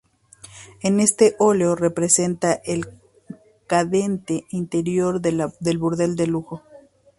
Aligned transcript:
En 0.81 0.99
este 0.99 1.35
óleo 1.37 1.75
representa 1.75 2.53
el 2.53 2.87
decadente 3.67 4.47
interior 4.49 5.21
de 5.21 5.29
un 5.29 5.79
burdel 5.79 6.15
de 6.15 6.25
lujo. 6.25 6.63